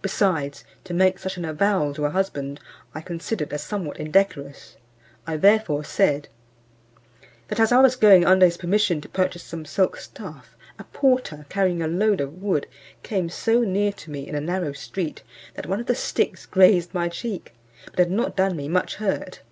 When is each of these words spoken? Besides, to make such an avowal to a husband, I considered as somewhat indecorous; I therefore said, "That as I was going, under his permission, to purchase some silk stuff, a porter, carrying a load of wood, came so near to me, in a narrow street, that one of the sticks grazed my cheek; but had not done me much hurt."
Besides, 0.00 0.64
to 0.84 0.94
make 0.94 1.18
such 1.18 1.36
an 1.36 1.44
avowal 1.44 1.92
to 1.92 2.06
a 2.06 2.10
husband, 2.10 2.58
I 2.94 3.02
considered 3.02 3.52
as 3.52 3.62
somewhat 3.62 3.98
indecorous; 4.00 4.78
I 5.26 5.36
therefore 5.36 5.84
said, 5.84 6.28
"That 7.48 7.60
as 7.60 7.70
I 7.70 7.82
was 7.82 7.94
going, 7.94 8.24
under 8.24 8.46
his 8.46 8.56
permission, 8.56 9.02
to 9.02 9.10
purchase 9.10 9.42
some 9.42 9.66
silk 9.66 9.98
stuff, 9.98 10.56
a 10.78 10.84
porter, 10.84 11.44
carrying 11.50 11.82
a 11.82 11.86
load 11.86 12.22
of 12.22 12.40
wood, 12.42 12.66
came 13.02 13.28
so 13.28 13.60
near 13.60 13.92
to 13.92 14.10
me, 14.10 14.26
in 14.26 14.34
a 14.34 14.40
narrow 14.40 14.72
street, 14.72 15.22
that 15.52 15.66
one 15.66 15.80
of 15.80 15.86
the 15.86 15.94
sticks 15.94 16.46
grazed 16.46 16.94
my 16.94 17.10
cheek; 17.10 17.52
but 17.90 17.98
had 17.98 18.10
not 18.10 18.34
done 18.34 18.56
me 18.56 18.68
much 18.68 18.94
hurt." 18.94 19.42